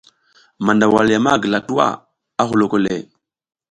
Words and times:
Mandawal 0.65 1.07
ya 1.13 1.19
ma 1.25 1.39
gila 1.41 1.59
tuwa, 1.67 1.87
a 2.41 2.43
huloko 2.47 2.77
le. 2.83 2.93